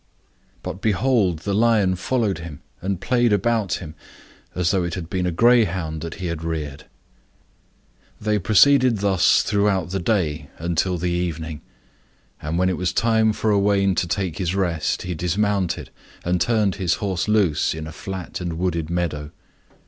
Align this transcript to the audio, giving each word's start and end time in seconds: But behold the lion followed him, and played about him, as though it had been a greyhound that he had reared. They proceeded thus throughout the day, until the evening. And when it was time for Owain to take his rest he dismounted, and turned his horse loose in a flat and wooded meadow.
But 0.63 0.81
behold 0.81 1.41
the 1.41 1.53
lion 1.53 1.95
followed 1.95 2.39
him, 2.39 2.61
and 2.81 2.99
played 2.99 3.31
about 3.31 3.73
him, 3.75 3.93
as 4.55 4.71
though 4.71 4.83
it 4.83 4.95
had 4.95 5.11
been 5.11 5.27
a 5.27 5.31
greyhound 5.31 6.01
that 6.01 6.15
he 6.15 6.25
had 6.25 6.43
reared. 6.43 6.85
They 8.19 8.39
proceeded 8.39 8.97
thus 8.97 9.43
throughout 9.43 9.91
the 9.91 9.99
day, 9.99 10.49
until 10.57 10.97
the 10.97 11.11
evening. 11.11 11.61
And 12.41 12.57
when 12.57 12.67
it 12.67 12.77
was 12.77 12.93
time 12.93 13.31
for 13.31 13.51
Owain 13.51 13.93
to 13.93 14.07
take 14.07 14.39
his 14.39 14.55
rest 14.55 15.03
he 15.03 15.13
dismounted, 15.13 15.91
and 16.25 16.41
turned 16.41 16.77
his 16.77 16.95
horse 16.95 17.27
loose 17.27 17.75
in 17.75 17.85
a 17.85 17.91
flat 17.91 18.41
and 18.41 18.53
wooded 18.57 18.89
meadow. 18.89 19.29